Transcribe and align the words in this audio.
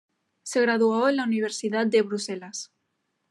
Se 0.41 0.59
graduó 0.61 1.09
en 1.09 1.17
la 1.17 1.25
Universidad 1.25 1.85
de 1.85 2.01
Bruselas. 2.01 2.71